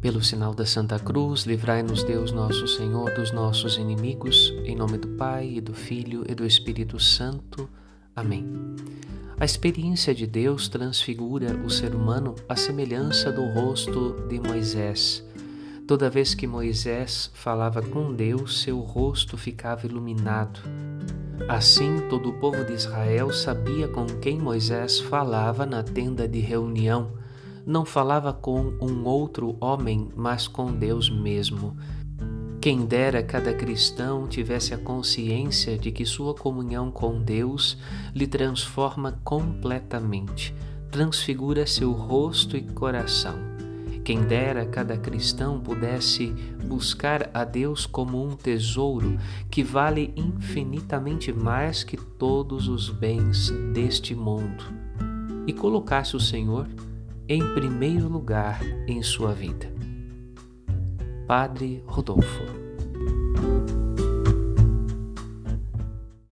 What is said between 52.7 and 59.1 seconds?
bens deste mundo e colocasse o Senhor em primeiro lugar em